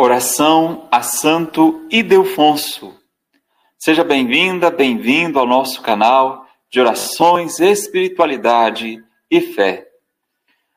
Oração 0.00 0.86
a 0.92 1.02
Santo 1.02 1.84
Ildefonso. 1.90 2.94
Seja 3.76 4.04
bem-vinda, 4.04 4.70
bem-vindo 4.70 5.40
ao 5.40 5.44
nosso 5.44 5.82
canal 5.82 6.46
de 6.70 6.78
orações, 6.78 7.58
espiritualidade 7.58 9.02
e 9.28 9.40
fé. 9.40 9.88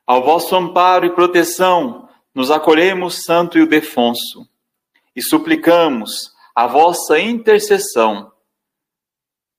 Ao 0.08 0.24
vosso 0.24 0.56
amparo 0.56 1.06
e 1.06 1.12
proteção, 1.12 2.10
nos 2.34 2.50
acolhemos, 2.50 3.22
Santo 3.24 3.60
Ildefonso, 3.60 4.50
e 5.16 5.22
suplicamos 5.22 6.32
a 6.56 6.66
vossa 6.66 7.20
intercessão 7.20 8.32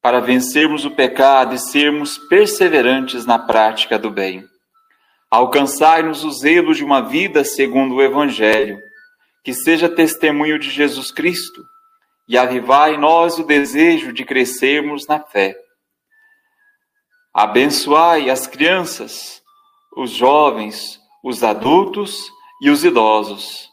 para 0.03 0.19
vencermos 0.19 0.85
o 0.85 0.91
pecado 0.91 1.55
e 1.55 1.59
sermos 1.61 2.19
perseverantes 2.19 3.25
na 3.25 3.39
prática 3.39 3.97
do 3.97 4.11
bem. 4.11 4.45
Alcançai-nos 5.31 6.25
o 6.25 6.33
zelo 6.33 6.75
de 6.75 6.83
uma 6.83 7.01
vida 7.01 7.45
segundo 7.45 7.95
o 7.95 8.03
Evangelho 8.03 8.91
que 9.43 9.53
seja 9.53 9.89
testemunho 9.89 10.59
de 10.59 10.71
Jesus 10.71 11.11
Cristo 11.11 11.65
e 12.29 12.39
avivai 12.39 12.95
em 12.95 12.99
nós 12.99 13.39
o 13.39 13.45
desejo 13.45 14.13
de 14.13 14.25
crescermos 14.25 15.07
na 15.07 15.21
fé. 15.21 15.57
Abençoai 17.35 18.31
as 18.31 18.47
crianças, 18.47 19.43
os 19.97 20.11
jovens, 20.11 21.01
os 21.25 21.43
adultos 21.43 22.31
e 22.61 22.71
os 22.71 22.85
idosos. 22.85 23.69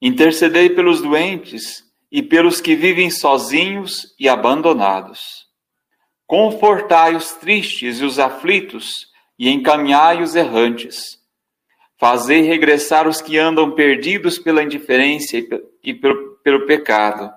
Intercedei 0.00 0.70
pelos 0.70 1.00
doentes 1.00 1.84
e 2.10 2.22
pelos 2.22 2.60
que 2.60 2.74
vivem 2.74 3.10
sozinhos 3.10 4.14
e 4.18 4.28
abandonados. 4.28 5.46
Confortai 6.26 7.14
os 7.14 7.32
tristes 7.32 8.00
e 8.00 8.04
os 8.04 8.18
aflitos 8.18 9.06
e 9.38 9.48
encaminhai 9.48 10.22
os 10.22 10.34
errantes 10.34 11.18
Fazei 11.98 12.42
regressar 12.42 13.08
os 13.08 13.20
que 13.20 13.36
andam 13.36 13.72
perdidos 13.72 14.38
pela 14.38 14.62
indiferença 14.62 15.36
e 15.82 15.92
pelo, 15.94 16.36
pelo 16.44 16.64
pecado. 16.64 17.28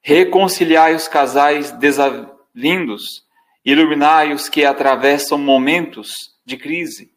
Reconciliai 0.00 0.94
os 0.94 1.08
casais 1.08 1.72
desavindos, 1.72 3.24
iluminai 3.64 4.32
os 4.32 4.48
que 4.48 4.64
atravessam 4.64 5.36
momentos 5.36 6.12
de 6.44 6.56
crise. 6.56 7.10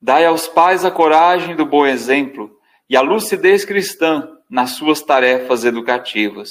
Dai 0.00 0.26
aos 0.26 0.46
pais 0.46 0.84
a 0.84 0.90
coragem 0.90 1.56
do 1.56 1.64
bom 1.64 1.86
exemplo 1.86 2.54
e 2.88 2.94
a 2.94 3.00
lucidez 3.00 3.64
cristã 3.64 4.28
nas 4.50 4.72
suas 4.72 5.00
tarefas 5.00 5.64
educativas. 5.64 6.50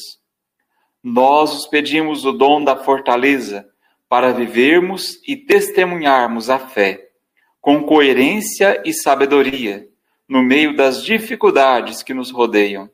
Nós 1.03 1.53
os 1.53 1.67
pedimos 1.67 2.25
o 2.25 2.31
dom 2.31 2.63
da 2.63 2.75
fortaleza 2.75 3.67
para 4.07 4.33
vivermos 4.33 5.19
e 5.27 5.35
testemunharmos 5.35 6.49
a 6.49 6.57
fé 6.57 7.08
com 7.61 7.83
coerência 7.83 8.81
e 8.85 8.93
sabedoria, 8.93 9.87
no 10.27 10.41
meio 10.41 10.75
das 10.75 11.03
dificuldades 11.03 12.01
que 12.03 12.13
nos 12.13 12.31
rodeiam. 12.31 12.89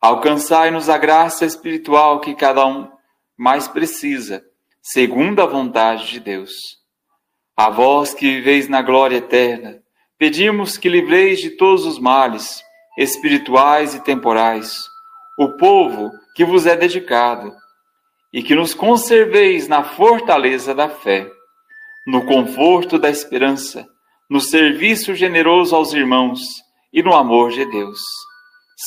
Alcançai-nos 0.00 0.88
a 0.88 0.96
graça 0.96 1.44
espiritual 1.44 2.20
que 2.20 2.34
cada 2.34 2.64
um 2.66 2.88
mais 3.36 3.68
precisa, 3.68 4.44
segundo 4.80 5.42
a 5.42 5.46
vontade 5.46 6.06
de 6.06 6.20
Deus. 6.20 6.52
A 7.56 7.68
vós 7.68 8.14
que 8.14 8.36
viveis 8.36 8.68
na 8.68 8.80
glória 8.80 9.16
eterna, 9.16 9.82
pedimos 10.16 10.76
que 10.76 10.88
livreis 10.88 11.40
de 11.40 11.50
todos 11.50 11.84
os 11.84 11.98
males, 11.98 12.62
espirituais 12.96 13.94
e 13.94 14.00
temporais, 14.02 14.84
o 15.38 15.56
povo 15.56 16.10
que 16.34 16.44
vos 16.44 16.66
é 16.66 16.76
dedicado, 16.76 17.54
e 18.32 18.42
que 18.42 18.54
nos 18.54 18.74
conserveis 18.74 19.68
na 19.68 19.82
fortaleza 19.82 20.74
da 20.74 20.88
fé 20.88 21.28
no 22.08 22.24
conforto 22.24 22.98
da 22.98 23.10
esperança, 23.10 23.86
no 24.30 24.40
serviço 24.40 25.14
generoso 25.14 25.76
aos 25.76 25.92
irmãos 25.92 26.40
e 26.90 27.02
no 27.02 27.14
amor 27.14 27.50
de 27.50 27.66
Deus. 27.66 28.00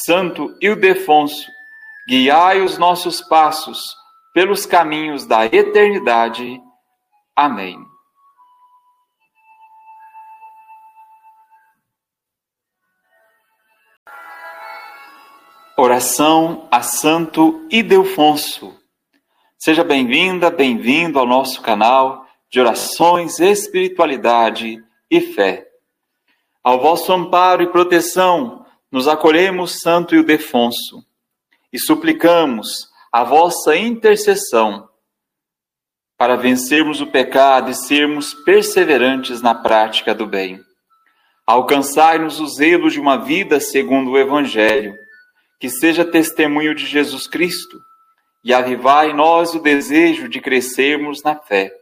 Santo 0.04 0.58
Ildefonso, 0.60 1.48
guiai 2.10 2.62
os 2.62 2.80
nossos 2.80 3.22
passos 3.22 3.80
pelos 4.34 4.66
caminhos 4.66 5.24
da 5.24 5.46
eternidade. 5.46 6.60
Amém. 7.36 7.78
Oração 15.78 16.68
a 16.72 16.82
Santo 16.82 17.68
Ildefonso. 17.70 18.76
Seja 19.60 19.84
bem-vinda, 19.84 20.50
bem-vindo 20.50 21.20
ao 21.20 21.28
nosso 21.28 21.62
canal 21.62 22.21
de 22.52 22.60
orações, 22.60 23.40
espiritualidade 23.40 24.84
e 25.10 25.22
fé. 25.22 25.66
Ao 26.62 26.82
vosso 26.82 27.12
amparo 27.14 27.64
e 27.64 27.72
proteção, 27.72 28.66
nos 28.92 29.08
acolhemos, 29.08 29.80
Santo 29.80 30.14
Ildefonso, 30.14 31.02
e 31.72 31.80
suplicamos 31.80 32.90
a 33.10 33.24
vossa 33.24 33.78
intercessão 33.78 34.90
para 36.18 36.36
vencermos 36.36 37.00
o 37.00 37.08
pecado 37.08 37.72
e 37.72 37.74
sermos 37.74 38.34
perseverantes 38.34 39.42
na 39.42 39.56
prática 39.56 40.14
do 40.14 40.28
bem. 40.28 40.60
Alcançai-nos 41.48 42.40
o 42.42 42.48
zelo 42.48 42.92
de 42.92 43.00
uma 43.00 43.18
vida 43.18 43.62
segundo 43.62 44.12
o 44.12 44.18
Evangelho, 44.18 44.94
que 45.58 45.70
seja 45.70 46.04
testemunho 46.04 46.76
de 46.76 46.86
Jesus 46.86 47.28
Cristo, 47.28 47.80
e 48.44 48.54
avivai 48.54 49.12
em 49.12 49.16
nós 49.16 49.56
o 49.56 49.60
desejo 49.60 50.28
de 50.28 50.42
crescermos 50.42 51.24
na 51.24 51.36
fé 51.36 51.81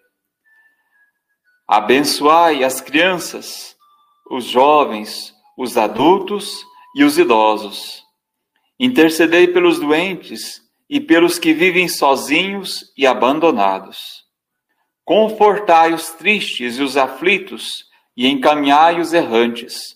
Abençoai 1.72 2.64
as 2.64 2.82
crianças, 2.82 3.78
os 4.28 4.46
jovens, 4.46 5.36
os 5.56 5.78
adultos 5.78 6.66
e 6.96 7.04
os 7.04 7.20
idosos. 7.20 8.04
Intercedei 8.80 9.46
pelos 9.46 9.80
doentes 9.80 10.64
e 10.90 11.00
pelos 11.00 11.38
que 11.38 11.54
vivem 11.54 11.88
sozinhos 11.88 12.92
e 12.98 13.06
abandonados. 13.06 14.00
Confortai 15.06 15.94
os 15.94 16.10
tristes 16.10 16.80
e 16.80 16.82
os 16.82 16.98
aflitos 16.98 17.86
e 18.18 18.26
encaminhai 18.26 19.00
os 19.00 19.14
errantes. 19.14 19.96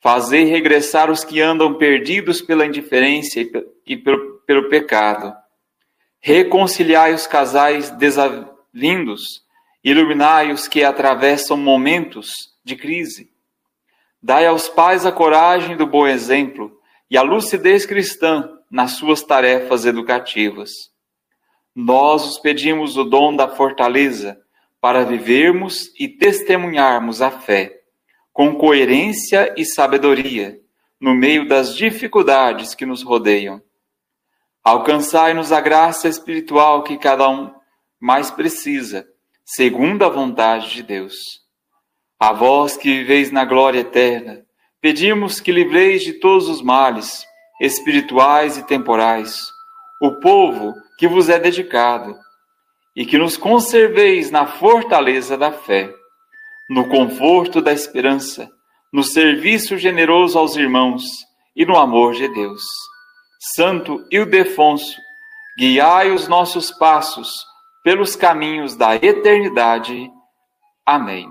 Fazei 0.00 0.44
regressar 0.44 1.10
os 1.10 1.24
que 1.24 1.40
andam 1.40 1.74
perdidos 1.74 2.40
pela 2.40 2.64
indiferença 2.64 3.40
e 3.84 3.96
pelo, 3.96 4.38
pelo 4.46 4.68
pecado. 4.68 5.34
Reconciliai 6.20 7.12
os 7.12 7.26
casais 7.26 7.90
desavindos 7.90 9.43
Iluminai 9.84 10.50
os 10.50 10.66
que 10.66 10.82
atravessam 10.82 11.58
momentos 11.58 12.54
de 12.64 12.74
crise. 12.74 13.30
Dai 14.22 14.46
aos 14.46 14.66
pais 14.66 15.04
a 15.04 15.12
coragem 15.12 15.76
do 15.76 15.86
bom 15.86 16.06
exemplo 16.06 16.80
e 17.10 17.18
a 17.18 17.22
lucidez 17.22 17.84
cristã 17.84 18.48
nas 18.70 18.92
suas 18.92 19.22
tarefas 19.22 19.84
educativas. 19.84 20.70
Nós 21.74 22.24
os 22.24 22.38
pedimos 22.38 22.96
o 22.96 23.04
dom 23.04 23.36
da 23.36 23.46
fortaleza 23.46 24.40
para 24.80 25.04
vivermos 25.04 25.92
e 26.00 26.08
testemunharmos 26.08 27.20
a 27.20 27.30
fé, 27.30 27.82
com 28.32 28.54
coerência 28.54 29.52
e 29.54 29.66
sabedoria, 29.66 30.58
no 30.98 31.14
meio 31.14 31.46
das 31.46 31.76
dificuldades 31.76 32.74
que 32.74 32.86
nos 32.86 33.02
rodeiam. 33.02 33.60
Alcançai-nos 34.62 35.52
a 35.52 35.60
graça 35.60 36.08
espiritual 36.08 36.82
que 36.84 36.96
cada 36.96 37.28
um 37.28 37.52
mais 38.00 38.30
precisa 38.30 39.06
segundo 39.44 40.04
a 40.04 40.08
vontade 40.08 40.70
de 40.70 40.82
Deus. 40.82 41.14
A 42.18 42.32
vós 42.32 42.76
que 42.76 42.88
viveis 42.88 43.30
na 43.30 43.44
glória 43.44 43.80
eterna, 43.80 44.42
pedimos 44.80 45.40
que 45.40 45.52
livreis 45.52 46.02
de 46.02 46.14
todos 46.14 46.48
os 46.48 46.62
males, 46.62 47.24
espirituais 47.60 48.56
e 48.56 48.66
temporais, 48.66 49.38
o 50.00 50.18
povo 50.20 50.74
que 50.98 51.06
vos 51.06 51.28
é 51.28 51.38
dedicado, 51.38 52.16
e 52.96 53.04
que 53.04 53.18
nos 53.18 53.36
conserveis 53.36 54.30
na 54.30 54.46
fortaleza 54.46 55.36
da 55.36 55.52
fé, 55.52 55.92
no 56.70 56.88
conforto 56.88 57.60
da 57.60 57.72
esperança, 57.72 58.50
no 58.92 59.02
serviço 59.02 59.76
generoso 59.76 60.38
aos 60.38 60.56
irmãos 60.56 61.02
e 61.54 61.66
no 61.66 61.76
amor 61.76 62.14
de 62.14 62.28
Deus. 62.28 62.62
Santo 63.56 64.06
Ildefonso, 64.10 64.96
guiai 65.58 66.10
os 66.10 66.28
nossos 66.28 66.70
passos 66.70 67.28
pelos 67.84 68.16
caminhos 68.16 68.74
da 68.74 68.96
eternidade. 68.96 70.10
Amém. 70.86 71.28